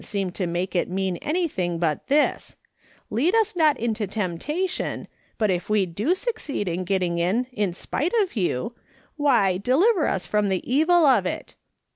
[0.03, 2.57] seem to make it mean anything but this:'
[3.11, 8.13] Lead us not into temptation, but if we do succeed in getting in in spite
[8.23, 8.73] of you,
[9.15, 11.53] why, deliver us from the evil of it.